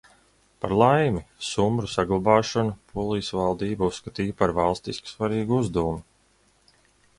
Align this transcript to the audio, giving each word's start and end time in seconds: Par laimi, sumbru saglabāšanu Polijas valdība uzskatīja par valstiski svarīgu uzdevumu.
Par 0.63 0.71
laimi, 0.81 1.19
sumbru 1.47 1.89
saglabāšanu 1.95 2.73
Polijas 2.95 3.31
valdība 3.41 3.91
uzskatīja 3.93 4.39
par 4.41 4.57
valstiski 4.63 5.13
svarīgu 5.15 5.63
uzdevumu. 5.63 6.77